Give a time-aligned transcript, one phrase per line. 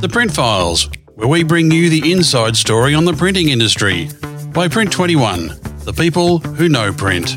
[0.00, 4.08] The Print Files, where we bring you the inside story on the printing industry
[4.52, 7.36] by Print 21, the people who know print.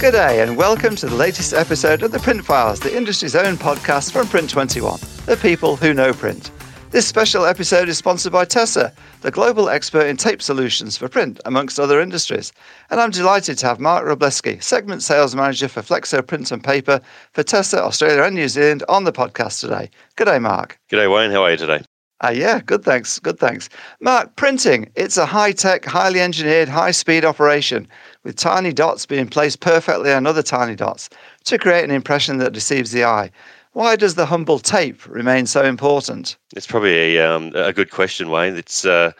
[0.00, 3.58] Good day, and welcome to the latest episode of the Print Files, the industry's own
[3.58, 6.50] podcast from Print 21, the people who know print.
[6.92, 8.92] This special episode is sponsored by tesa,
[9.22, 12.52] the global expert in tape solutions for print, amongst other industries.
[12.90, 17.00] And I'm delighted to have Mark Wroblewski, segment sales manager for Flexo Print and Paper
[17.32, 19.88] for tesa, Australia and New Zealand, on the podcast today.
[20.16, 20.78] Good day, Mark.
[20.90, 21.30] Good day, Wayne.
[21.30, 21.82] How are you today?
[22.22, 23.18] Uh, yeah, good thanks.
[23.18, 23.70] Good thanks.
[24.02, 27.88] Mark, printing, it's a high tech, highly engineered, high speed operation
[28.22, 31.08] with tiny dots being placed perfectly on other tiny dots
[31.44, 33.30] to create an impression that deceives the eye.
[33.72, 36.36] Why does the humble tape remain so important?
[36.54, 38.56] It's probably a, um, a good question, Wayne.
[38.56, 39.12] It's uh,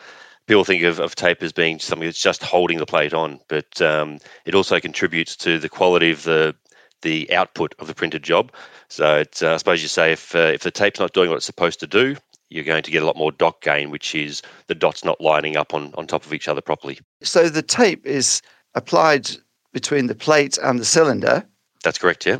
[0.47, 3.81] people think of, of tape as being something that's just holding the plate on, but
[3.81, 6.55] um, it also contributes to the quality of the
[7.01, 8.49] the output of the printed job.
[8.87, 11.37] So it's, uh, I suppose you say if uh, if the tape's not doing what
[11.37, 12.15] it's supposed to do,
[12.49, 15.57] you're going to get a lot more dot gain, which is the dots not lining
[15.57, 16.99] up on, on top of each other properly.
[17.23, 18.41] So the tape is
[18.75, 19.31] applied
[19.73, 21.43] between the plate and the cylinder.
[21.83, 22.37] That's correct, yeah.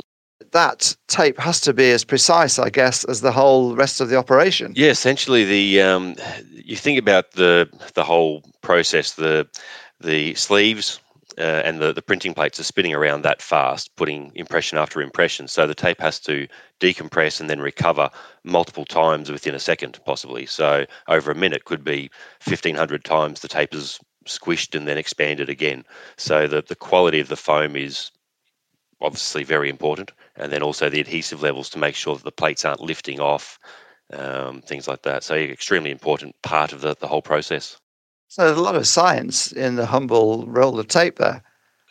[0.54, 4.16] That tape has to be as precise, I guess, as the whole rest of the
[4.16, 4.72] operation.
[4.76, 6.14] Yeah, essentially, the um,
[6.52, 9.14] you think about the the whole process.
[9.14, 9.48] The
[10.00, 11.00] the sleeves
[11.38, 15.48] uh, and the, the printing plates are spinning around that fast, putting impression after impression.
[15.48, 16.46] So the tape has to
[16.80, 18.08] decompress and then recover
[18.44, 20.46] multiple times within a second, possibly.
[20.46, 22.10] So over a minute could be
[22.46, 25.84] 1500 times the tape is squished and then expanded again.
[26.16, 28.12] So the, the quality of the foam is
[29.00, 30.12] obviously very important.
[30.36, 33.58] And then also the adhesive levels to make sure that the plates aren't lifting off,
[34.12, 35.22] um, things like that.
[35.22, 37.78] So extremely important part of the, the whole process.
[38.28, 41.42] So there's a lot of science in the humble roll of tape there.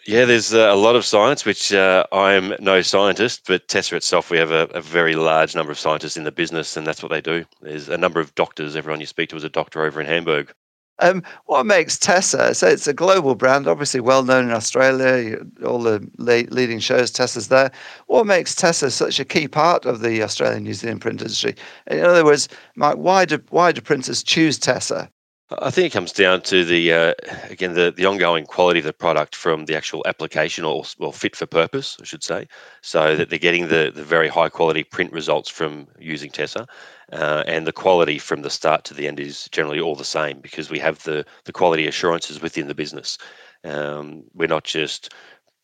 [0.05, 4.29] Yeah, there's uh, a lot of science, which uh, I'm no scientist, but tesa itself,
[4.29, 7.09] we have a, a, very large number of scientists in the business, and that's what
[7.09, 7.45] they do.
[7.61, 8.75] There's a number of doctors.
[8.75, 10.53] Everyone you speak to is a doctor over in Hamburg.
[10.99, 15.81] Um, what makes tesa, so it's a global brand, obviously well known in Australia, all
[15.81, 17.71] the leading shows, tesa's there.
[18.07, 21.55] What makes tesa such a key part of the Australian New Zealand print industry?
[21.87, 25.09] In other words, Mike, why do, why do printers choose tesa?
[25.49, 27.13] I think it comes down to the uh,
[27.49, 31.35] again the, the ongoing quality of the product from the actual application or well fit
[31.35, 32.47] for purpose, I should say,
[32.81, 36.65] so that they're getting the, the very high quality print results from using tesa,
[37.11, 40.39] uh, and the quality from the start to the end is generally all the same
[40.39, 43.17] because we have the the quality assurances within the business.
[43.65, 45.13] Um, we're not just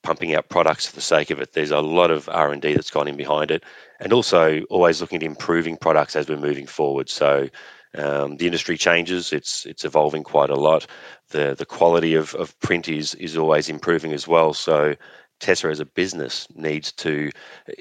[0.03, 1.53] pumping out products for the sake of it.
[1.53, 3.63] There's a lot of R and D that's gone in behind it,
[4.01, 7.09] and also always looking at improving products as we're moving forward.
[7.09, 7.50] So
[7.97, 10.85] um, the industry changes; it's it's evolving quite a lot.
[11.29, 14.53] the The quality of, of print is is always improving as well.
[14.53, 14.95] So
[15.39, 17.31] tesa as a business needs to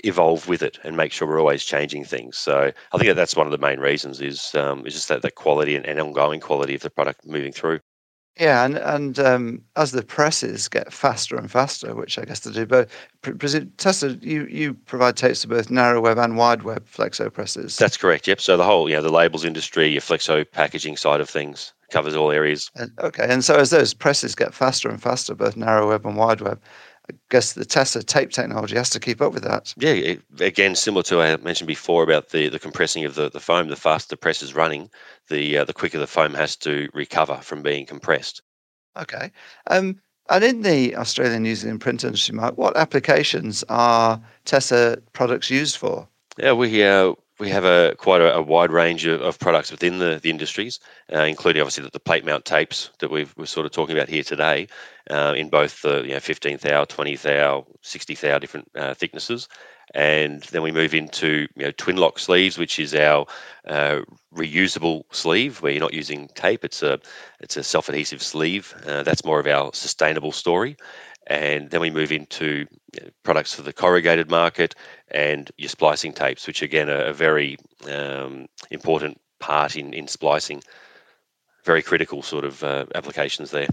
[0.05, 2.39] evolve with it and make sure we're always changing things.
[2.39, 5.23] So I think that that's one of the main reasons is um, is just that,
[5.23, 7.81] that quality and, and ongoing quality of the product moving through.
[8.39, 12.53] Yeah, and and um, as the presses get faster and faster, which I guess they
[12.53, 12.89] do, but
[13.23, 17.77] tesa, you you provide tapes to both narrow web and wide web flexo presses.
[17.77, 18.29] That's correct.
[18.29, 18.41] Yep.
[18.41, 22.15] So the whole, you know, the labels industry, your flexo packaging side of things covers
[22.15, 22.71] all areas.
[22.77, 26.17] And, okay, and so as those presses get faster and faster, both narrow web and
[26.17, 26.61] wide web,
[27.11, 29.75] I guess the tesa tape technology has to keep up with that.
[29.79, 33.41] Yeah, it, again, similar to I mentioned before about the, the compressing of the, the
[33.41, 34.91] foam, the faster the press is running,
[35.29, 38.43] the uh, the quicker the foam has to recover from being compressed.
[38.97, 39.31] Okay.
[39.69, 45.51] Um, and in the Australian New Zealand print industry, Mark, what applications are tesa products
[45.51, 46.07] used for?
[46.37, 49.99] Yeah, we uh, we have a quite a, a wide range of, of, products within
[49.99, 50.81] the, the industries,
[51.15, 54.09] uh, including obviously the, the, plate mount tapes that we've, we're sort of talking about
[54.09, 54.67] here today,
[55.11, 59.49] uh, in both the you know 15 thou, 20 thou, 60 thou different uh, thicknesses,
[59.95, 63.27] and then we move into you know twin lock sleeves, which is our
[63.67, 64.01] uh,
[64.35, 66.99] reusable sleeve where you're not using tape; it's a
[67.41, 68.75] it's a self adhesive sleeve.
[68.87, 70.77] Uh, that's more of our sustainable story.
[71.29, 72.67] And then we move into
[73.23, 74.75] products for the corrugated market
[75.11, 77.59] and your splicing tapes, which again are a very
[77.91, 80.63] um, important part in, in splicing.
[81.65, 83.69] Very critical sort of uh, applications there.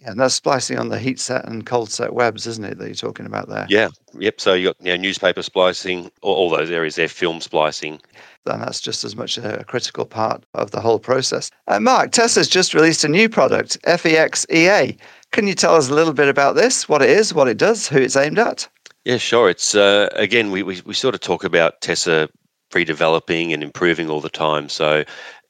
[0.00, 2.86] Yeah, and that's splicing on the heat set and cold set webs, isn't it, that
[2.86, 3.66] you're talking about there?
[3.68, 3.88] Yeah,
[4.18, 4.40] yep.
[4.40, 8.00] So you got you know, newspaper splicing, all, all those areas there, film splicing.
[8.46, 11.50] And that's just as much a critical part of the whole process.
[11.66, 14.96] Uh, Mark, tesa's just released a new product, FEX EA.
[15.32, 17.88] Can you tell us a little bit about this, what it is, what it does,
[17.88, 18.68] who it's aimed at?
[19.04, 19.48] Yeah, sure.
[19.48, 22.28] It's uh, again, we, we, we sort of talk about tesa
[22.70, 24.68] pre-developing and improving all the time.
[24.68, 25.04] So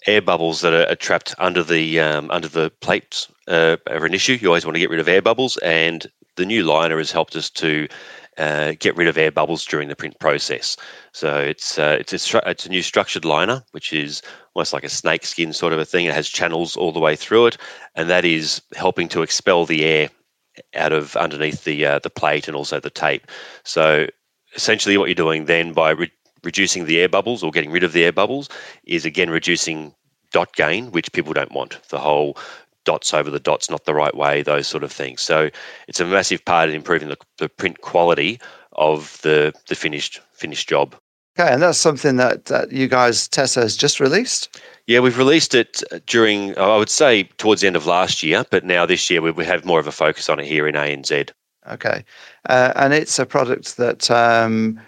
[0.06, 4.15] air bubbles that are, are trapped under the um, under the plates uh, are an
[4.15, 4.38] issue.
[4.41, 6.06] You always want to get rid of air bubbles, and
[6.37, 7.88] the new liner has helped us to
[8.38, 10.77] uh, get rid of air bubbles during the print process.
[11.12, 14.23] So it's uh, it's a stru- it's a new structured liner, which is
[14.55, 16.06] almost like a snake skin sort of a thing.
[16.06, 17.56] It has channels all the way through it,
[17.94, 20.11] and that is helping to expel the air
[20.75, 23.27] out of underneath the uh, the plate and also the tape.
[23.65, 24.06] So
[24.55, 26.12] essentially, what you're doing then by re-
[26.43, 28.49] reducing the air bubbles or getting rid of the air bubbles
[28.85, 29.94] is again reducing
[30.32, 31.82] dot gain, which people don't want.
[31.88, 32.37] The whole
[32.90, 35.22] dots over the dots not the right way, those sort of things.
[35.22, 35.50] So
[35.88, 38.40] it's a massive part in improving the, the print quality
[38.72, 40.96] of the the finished finished job.
[41.38, 44.60] Okay, and that's something that, that you guys, tesa, has just released?
[44.87, 48.64] Yeah, we've released it during, I would say, towards the end of last year, but
[48.64, 51.31] now this year we, we have more of a focus on it here in ANZ.
[51.70, 52.04] Okay,
[52.48, 54.81] uh, and it's a product that um,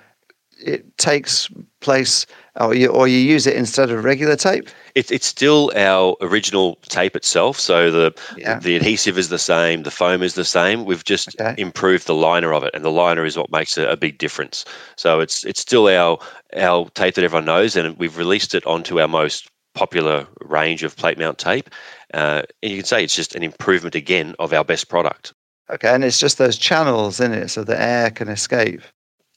[0.58, 1.48] it takes
[1.80, 2.26] place,
[2.60, 4.68] or you, or you use it instead of regular tape.
[4.94, 7.58] It's it's still our original tape itself.
[7.58, 8.58] So the Yeah.
[8.58, 10.84] the adhesive is the same, the foam is the same.
[10.84, 11.54] We've just Okay.
[11.60, 14.64] improved the liner of it, and the liner is what makes a, a big difference.
[14.96, 16.18] So it's it's still our
[16.56, 20.94] our tape that everyone knows, and we've released it onto our most popular range of
[20.96, 21.70] plate mount tape.
[22.12, 25.32] Uh, and you can say it's just an improvement again of our best product.
[25.70, 28.82] Okay, and it's just those channels in it so the air can escape.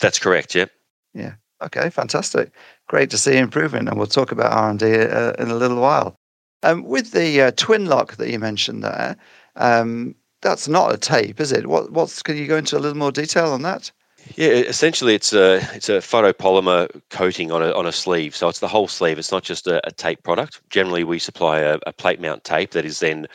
[0.01, 0.53] That's correct.
[0.53, 0.69] Yep.
[1.13, 1.35] Yeah.
[1.63, 2.51] Okay, fantastic.
[2.87, 6.15] Great to see improvement, and we'll talk about R&D uh, in a little while.
[6.63, 9.17] Um, with the uh, twin lock that you mentioned there,
[9.55, 11.67] um, that's not a tape, is it?
[11.67, 13.91] What, what's, can you go into a little more detail on that?
[14.35, 18.35] Yeah, essentially it's a it's a photopolymer coating on a on a sleeve.
[18.35, 19.19] So it's the whole sleeve.
[19.19, 20.61] It's not just a, a tape product.
[20.69, 23.27] Generally, we supply a, a plate mount tape that is then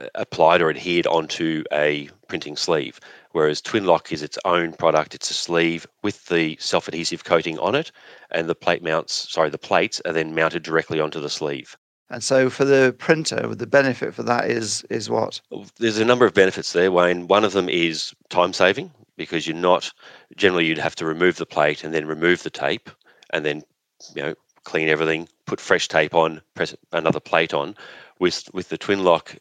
[0.00, 3.00] uh, applied or adhered onto a printing sleeve.
[3.32, 5.14] Whereas Twin Lock is its own product.
[5.14, 7.92] It's a sleeve with the self-adhesive coating on it,
[8.30, 11.76] and the plate mounts, sorry, the plates are then mounted directly onto the sleeve.
[12.10, 15.40] And so for the printer, the benefit for that is is what?
[15.78, 17.28] There's a number of benefits there, Wayne.
[17.28, 19.92] One of them is time saving because you're not
[20.36, 22.88] generally you'd have to remove the plate and then remove the tape
[23.30, 23.62] and then
[24.14, 24.34] you know
[24.64, 27.74] clean everything, put fresh tape on, press another plate on.
[28.20, 29.36] With with the twin lock,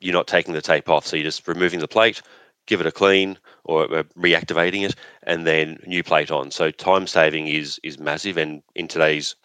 [0.00, 2.22] you're not taking the tape off, so you're just removing the plate,
[2.66, 3.86] give it a clean or
[4.18, 6.50] reactivating it, and then new plate on.
[6.50, 9.36] So time saving is is massive, and in today's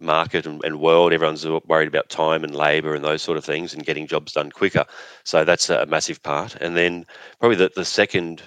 [0.00, 3.74] market and, and world, everyone's worried about time and labour and those sort of things
[3.74, 4.84] and getting jobs done quicker.
[5.24, 6.56] So that's a massive part.
[6.56, 7.06] And then
[7.38, 8.42] probably the, the second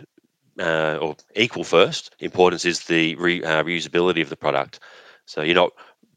[0.59, 4.79] uh, or equal first importance is the re, uh, reusability of the product.
[5.25, 5.73] So you're not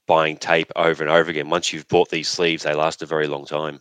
[0.07, 1.51] buying tape over and over again.
[1.51, 3.81] Once you've bought these sleeves, they last a very long time.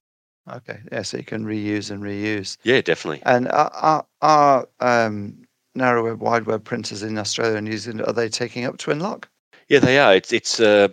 [0.51, 2.57] Okay, yeah, so you can reuse and reuse.
[2.63, 3.21] Yeah, definitely.
[3.25, 8.13] And are, are, um, narrow web, wide web printers in Australia and New Zealand, are
[8.13, 9.27] they taking up twin lock?
[9.67, 10.13] Yeah, they are.
[10.13, 10.89] It's it's uh,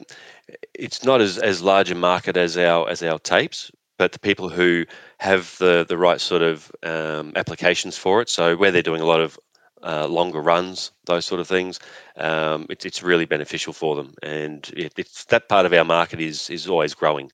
[0.74, 4.48] it's not as, as large a market as our as our tapes, but the people
[4.48, 4.86] who
[5.18, 8.30] have the the right sort of um, applications for it.
[8.30, 9.38] So where they're doing a lot of
[9.82, 11.80] uh, longer runs, those sort of things,
[12.16, 16.20] um, it's it's really beneficial for them, and it, it's that part of our market
[16.20, 17.30] is is always growing.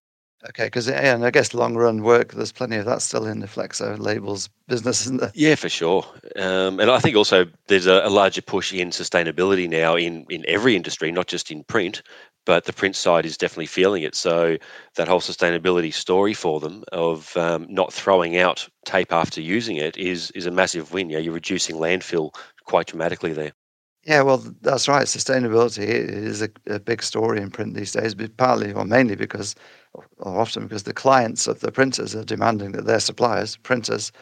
[0.51, 3.41] Okay, because yeah, and I guess long run work, there's plenty of that still in
[3.41, 5.33] the Flexo labels business, isn't there?
[5.35, 6.07] Yeah, for sure.
[6.37, 10.45] Um, and I think also there's a, a larger push in sustainability now in, in
[10.47, 12.03] every industry, not just in print,
[12.47, 14.15] but the print side is definitely feeling it.
[14.15, 14.57] So
[14.95, 19.97] that whole sustainability story for them of um, not throwing out tape after using it
[19.97, 21.11] is is a massive win.
[21.11, 22.33] Yeah, you're reducing landfill
[22.65, 23.53] quite dramatically there.
[24.05, 25.07] Yeah, well, that's right.
[25.07, 29.55] Sustainability is a, a big story in print these days, but partly or mainly because,
[29.95, 34.13] or often because the clients of the printers are demanding that their suppliers, printers,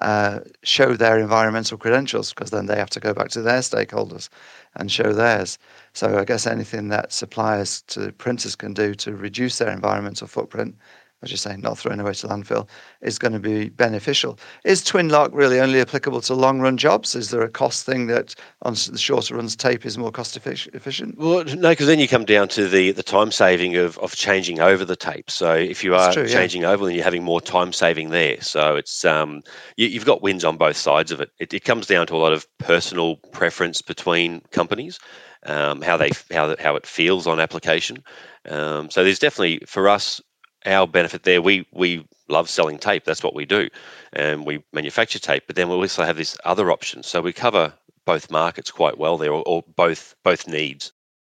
[0.00, 4.30] uh, show their environmental credentials because then they have to go back to their stakeholders
[4.76, 5.58] and show theirs.
[5.92, 10.76] So I guess anything that suppliers to printers can do to reduce their environmental footprint,
[11.22, 12.66] as you say, not throwing away to landfill,
[13.02, 14.38] is going to be beneficial.
[14.64, 17.14] Is twin lock really only applicable to long run jobs?
[17.14, 21.18] Is there a cost thing that on the shorter runs tape is more cost efficient?
[21.18, 24.60] Well, no, because then you come down to the, the time saving of, of changing
[24.60, 25.30] over the tape.
[25.30, 26.28] So if you are true, yeah.
[26.28, 28.40] changing over, then you're having more time saving there.
[28.40, 29.42] So it's um,
[29.76, 31.30] you, you've got wins on both sides of it.
[31.38, 31.52] it.
[31.52, 34.98] It comes down to a lot of personal preference between companies,
[35.44, 38.02] um, how they how how it feels on application.
[38.48, 40.20] Um, so there's definitely for us
[40.66, 41.42] our benefit there.
[41.42, 43.04] We we love selling tape.
[43.04, 43.68] That's what we do,
[44.12, 45.44] and we manufacture tape.
[45.46, 47.02] But then we also have this other option.
[47.02, 47.72] So we cover
[48.04, 50.92] both markets quite well there, or, or both both needs.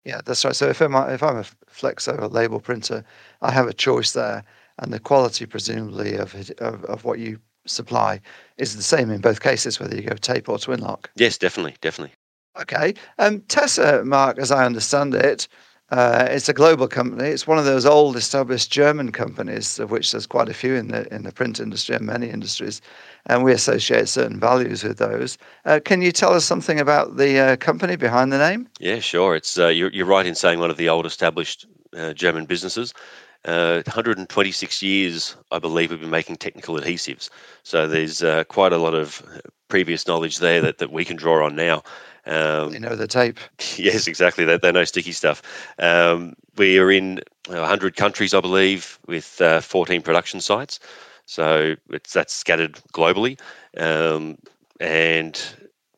[0.05, 0.57] Yeah, that's right.
[0.57, 3.05] So if I'm a, if I'm a Flexo or label printer,
[3.43, 4.45] I have a choice there,
[4.79, 8.21] and the quality presumably of of, of what you supply
[8.57, 11.11] is the same in both cases, whether you go tape or twin lock.
[11.17, 12.15] Yes, definitely, definitely.
[12.61, 12.95] Okay.
[13.19, 15.47] Um, tesa, Mark, as I understand it,
[15.91, 17.29] Uh, it's a global company.
[17.29, 20.89] It's one of those old, established German companies, of which there's quite a few in
[20.89, 22.81] the in the print industry and many industries,
[23.27, 25.37] and we associate certain values with those.
[25.65, 28.69] Uh, can you tell us something about the uh, company behind the name?
[28.79, 29.35] Yeah, sure.
[29.35, 31.67] It's uh, you're, you're right in saying one of the old established
[31.97, 32.95] uh, German businesses.
[33.43, 37.31] 126 uh, years, I believe, we've been making technical adhesives.
[37.63, 39.23] So there's quite a lot of
[39.69, 41.83] previous knowledge there that, that we can draw on now.
[42.27, 43.39] Um, they know the tape.
[43.77, 44.45] Yes, exactly.
[44.45, 45.43] They, they know sticky stuff.
[45.79, 50.81] Um, we are in 100 countries, I believe, with uh, 14 production sites.
[51.27, 53.39] So it's that's scattered globally,
[53.77, 54.37] um,
[54.81, 55.41] and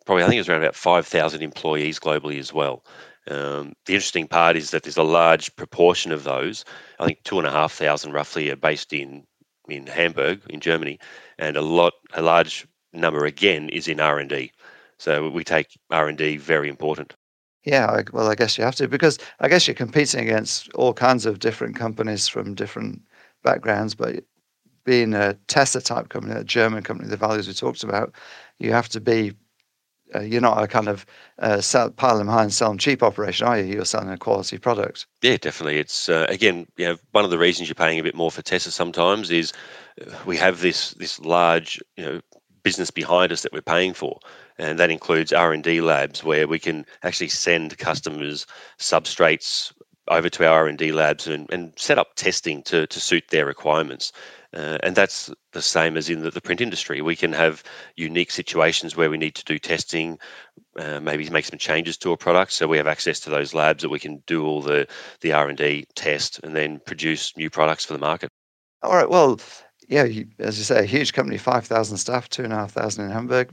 [0.05, 2.85] probably I think it's around about 5,000 employees globally as well.
[3.29, 6.64] Um, the interesting part is that there's a large proportion of those.
[6.99, 9.25] I think two and a half thousand roughly are based in
[9.69, 10.99] in Hamburg in Germany,
[11.38, 14.52] and a lot a large number again is in R and D.
[15.02, 17.16] So we take R and D very important.
[17.64, 21.26] Yeah, well, I guess you have to because I guess you're competing against all kinds
[21.26, 23.02] of different companies from different
[23.42, 23.97] backgrounds.
[23.97, 24.23] But
[24.85, 28.14] being a tesa type company, a German company, the values we talked about,
[28.61, 29.32] you have to be.
[30.14, 31.06] Uh, you're not a kind of
[31.38, 33.64] uh, sell, pile them high and sell them cheap operation, are you?
[33.64, 35.06] You're selling a quality product.
[35.23, 35.78] Yeah, definitely.
[35.78, 38.42] It's uh, again, you know, one of the reasons you're paying a bit more for
[38.42, 39.54] tesa sometimes is
[40.00, 42.21] uh, we have this this large, you know,
[42.62, 44.19] business behind us that we're paying for
[44.59, 48.47] and that includes r&d labs where we can actually send customers
[48.78, 49.73] substrates
[50.09, 54.12] over to our r&d labs and, and set up testing to, to suit their requirements
[54.54, 57.00] uh, and that's the same as in the, the, print industry.
[57.00, 57.62] We can have
[57.97, 60.19] unique situations where we need to do testing,
[60.78, 62.52] uh, maybe make some changes to a product.
[62.52, 64.87] So we have access to those labs that we can do all the
[65.23, 68.28] the R and D test and then produce new products for the market.
[68.83, 69.09] All right.
[69.09, 69.40] Well,
[69.92, 73.50] yeah, as you say, a huge company, 5,000 staff, 2,500 in Hamburg,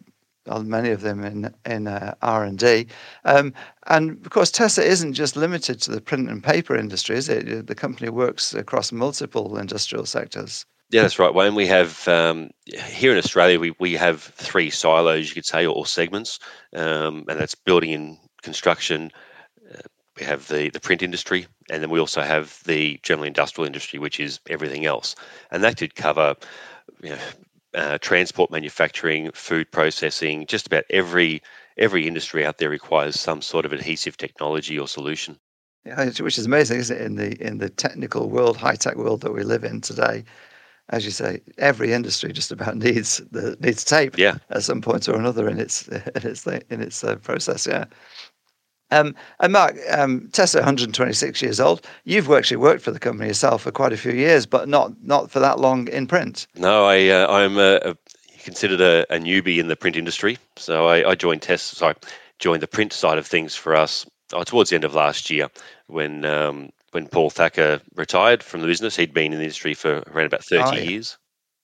[0.64, 2.88] many of them in in uh, R and D,
[3.26, 3.54] um,
[3.88, 7.68] and of course Tesa isn't just limited to the print and paper industry, is it?
[7.68, 10.66] The company works across multiple industrial sectors.
[10.92, 11.54] Yeah, that's right, Wayne.
[11.54, 15.86] We have um, here in Australia, we, we have three silos, you could say, or,
[15.86, 16.40] segments,
[16.74, 19.12] um, and that's building and construction.
[20.20, 24.00] We have the, the print industry, and then we also have the general industrial industry,
[24.00, 25.16] which is everything else.
[25.52, 26.36] And that could cover
[27.02, 27.20] you know,
[27.74, 31.42] uh, transport manufacturing, food processing, just about every
[31.78, 35.40] every industry out there requires some sort of adhesive technology or solution.
[35.86, 37.02] Yeah, which is amazing, isn't it?
[37.02, 40.26] In the in the technical world, high tech world that we live in today,
[40.90, 44.38] as you say, every industry just about needs the needs tape yeah.
[44.50, 47.66] at some point or another in its in its in its uh, process.
[47.66, 47.86] Yeah.
[48.92, 51.86] Um, and Mark, um, Tesa, 126 years old.
[52.06, 55.32] You've actually worked for the company yourself for quite a few years, but not not
[55.32, 56.48] for that long in print.
[56.56, 57.96] No, I uh, I'm a, a,
[58.44, 60.38] considered a, a, newbie in the print industry.
[60.56, 61.96] So I, I joined Tesa, sorry,
[62.40, 65.50] joined the print side of things for us oh, towards the end of last year
[65.88, 68.96] when um, when Paul Thacker retired from the business.
[68.96, 70.82] He'd been in the industry for around about 30 oh, yeah.
[70.82, 71.18] years.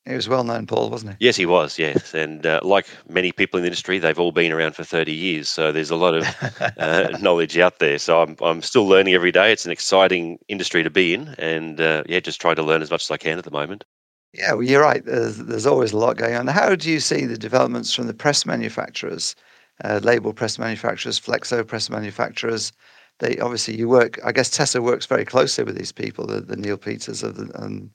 [0.07, 1.25] He was well known, Paul, wasn't he?
[1.25, 1.79] Yes, he was.
[1.79, 5.13] Yes, and uh, like many people in the industry, they've all been around for thirty
[5.13, 5.49] years.
[5.49, 6.25] So there's a lot of
[6.77, 7.97] uh, knowledge out there.
[7.97, 9.51] So I'm I'm still learning every day.
[9.51, 12.91] It's an exciting industry to be in, and uh, yeah, just trying to learn as
[12.91, 13.83] much as I can at the moment.
[14.31, 15.03] Yeah, well, you're right.
[15.03, 16.45] There's there's always a lot going on.
[16.47, 19.35] How do you see the developments from the press manufacturers,
[19.83, 22.71] uh, label press manufacturers, flexo press manufacturers?
[23.19, 24.19] They obviously you work.
[24.23, 27.89] I guess tesa works very closely with these people, the, the Nilpeters of the and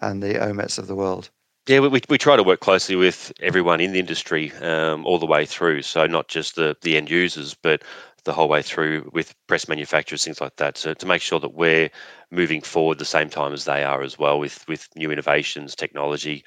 [0.00, 1.30] and the Omets of the world.
[1.68, 5.26] Yeah, we, we try to work closely with everyone in the industry um, all the
[5.26, 5.82] way through.
[5.82, 7.82] So not just the, the end users, but
[8.24, 10.78] the whole way through with press manufacturers, things like that.
[10.78, 11.90] So to make sure that we're
[12.30, 16.44] moving forward the same time as they are as well with, with new innovations, technology,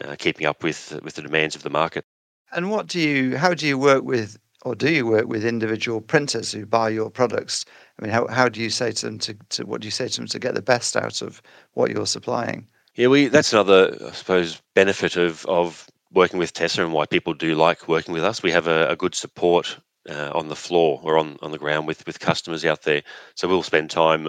[0.00, 2.04] uh, keeping up with with the demands of the market.
[2.52, 3.36] And what do you?
[3.36, 7.10] How do you work with, or do you work with individual printers who buy your
[7.10, 7.66] products?
[7.98, 10.08] I mean, how, how do you say to them to, to what do you say
[10.08, 12.68] to them to get the best out of what you're supplying?
[12.94, 17.32] Yeah, we that's another, I suppose, benefit of of working with tesa and why people
[17.34, 18.42] do like working with us.
[18.42, 19.78] We have a, a good support
[20.10, 23.02] uh, on the floor or on, on the ground with with customers out there.
[23.34, 24.28] So we'll spend time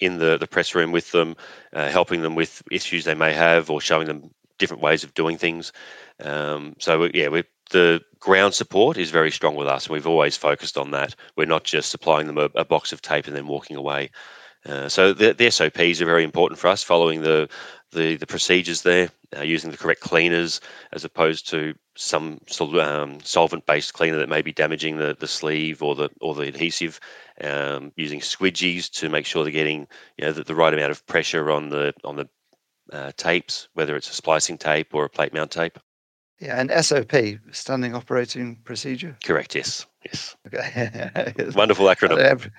[0.00, 1.36] in the, the press room with them,
[1.72, 5.38] uh, helping them with issues they may have or showing them different ways of doing
[5.38, 5.72] things.
[6.22, 10.36] Um, so yeah, we, the ground support is very strong with us, and we've always
[10.36, 11.14] focused on that.
[11.36, 14.10] We're not just supplying them a, a box of tape and then walking away.
[14.66, 17.48] Uh, so the, the, SOPs are very important for us, following the
[17.90, 20.60] the, the procedures there, uh, using the correct cleaners
[20.92, 22.38] as opposed to some
[22.78, 27.00] um, solvent-based cleaner that may be damaging the, the sleeve or the or the adhesive.
[27.40, 29.86] Um, using squidgies to make sure they're getting
[30.16, 32.28] you know the, the right amount of pressure on the on the
[32.92, 35.78] uh, tapes, whether it's a splicing tape or a plate mount tape.
[36.40, 37.12] Yeah, and SOP,
[37.50, 39.16] standing operating procedure.
[39.24, 39.54] Correct.
[39.56, 39.86] Yes.
[40.04, 40.36] Yes.
[40.46, 41.34] Okay.
[41.54, 42.50] Wonderful acronym.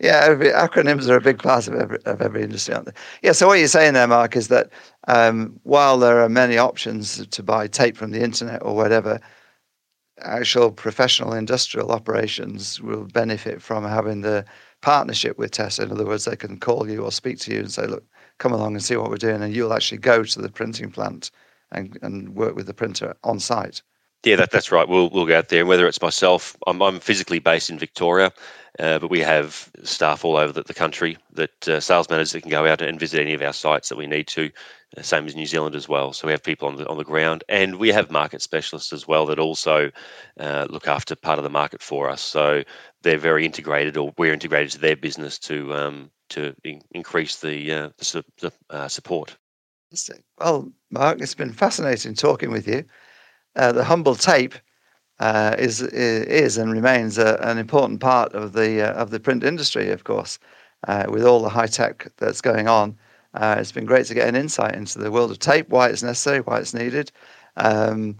[0.00, 2.92] Yeah, every, acronyms are a big part of every, of every industry, aren't they?
[3.22, 4.70] Yeah, so what you're saying there, Mark, is that
[5.08, 9.20] um, while there are many options to buy tape from the internet or whatever,
[10.22, 14.44] actual professional industrial operations will benefit from having the
[14.80, 15.84] partnership with tesa.
[15.84, 18.04] In other words, they can call you or speak to you and say, look,
[18.38, 19.42] come along and see what we're doing.
[19.42, 21.30] And you'll actually go to the printing plant
[21.72, 23.82] and, and work with the printer on site.
[24.24, 24.86] Yeah, that, that's right.
[24.86, 25.60] We'll we'll go out there.
[25.60, 28.32] and Whether it's myself, I'm, I'm physically based in Victoria,
[28.80, 32.40] uh, but we have staff all over the, the country that uh, sales managers that
[32.40, 34.50] can go out and visit any of our sites that we need to.
[34.96, 36.12] Uh, same as New Zealand as well.
[36.12, 39.06] So we have people on the on the ground, and we have market specialists as
[39.06, 39.90] well that also
[40.38, 42.22] uh, look after part of the market for us.
[42.22, 42.64] So
[43.02, 47.72] they're very integrated, or we're integrated to their business to um, to in- increase the
[47.72, 49.36] uh, the, the uh, support.
[50.38, 52.84] Well, Mark, it's been fascinating talking with you
[53.56, 54.54] the humble tape
[55.20, 59.44] uh, is is and remains a, an important part of the uh, of the print
[59.44, 60.38] industry, of course,
[60.88, 62.96] uh, with all the high tech that's going on.
[63.34, 66.02] Uh, it's been great to get an insight into the world of tape, why it's
[66.02, 67.12] necessary, why it's needed,
[67.56, 68.16] um,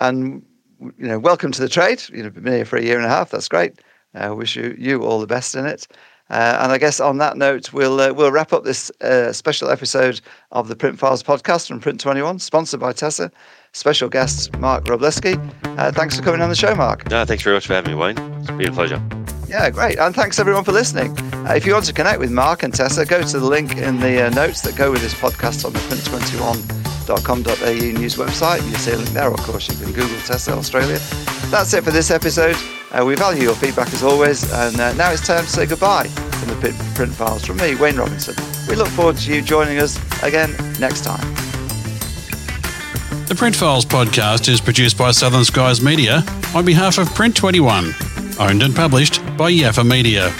[0.00, 0.44] and
[0.80, 2.02] you know, welcome to the trade.
[2.12, 3.30] You know, been here for a year and a half.
[3.30, 3.80] That's great.
[4.14, 5.86] I wish you you all the best in it.
[6.30, 8.90] Uh, and I guess on that note, we'll uh, we'll wrap up this
[9.32, 13.30] special episode of the Print Files podcast from Print 21, sponsored by tesa
[13.72, 15.38] special guest, Mark Wroblewski.
[15.78, 17.08] Uh, thanks for coming on the show, Mark.
[17.10, 18.18] No, thanks very much for having me, Wayne.
[18.40, 19.02] It's been a pleasure.
[19.48, 19.98] Yeah, great.
[19.98, 21.16] And thanks everyone for listening.
[21.46, 23.98] Uh, if you want to connect with Mark and tesa, go to the link in
[23.98, 28.62] the uh, notes that go with this podcast on the print21.com.au news website.
[28.68, 29.32] You see a link there.
[29.32, 30.98] Of course, you can Google tesa Australia.
[31.50, 32.56] That's it for this episode.
[32.92, 34.50] Uh, we value your feedback as always.
[34.52, 37.96] And uh, now it's time to say goodbye from the Print Files from me, Wayne
[37.96, 38.36] Robinson.
[38.68, 41.39] We look forward to you joining us again next time.
[43.30, 47.94] The Print Files podcast is produced by Southern Skies Media on behalf of Print 21,
[48.40, 50.32] owned and published by Yaffa Media.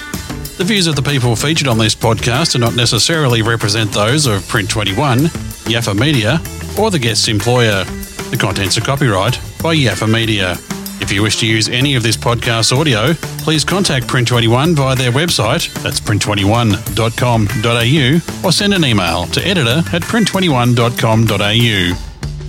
[0.59, 4.45] The views of the people featured on this podcast do not necessarily represent those of
[4.49, 5.19] Print 21,
[5.71, 6.41] Yaffa Media,
[6.77, 7.85] or the guest's employer.
[8.33, 10.57] The contents are copyright by Yaffa Media.
[11.01, 15.13] If you wish to use any of this podcast audio, please contact Print21 via their
[15.13, 22.10] website, that's print21.com.au, or send an email to editor at print21.com.au.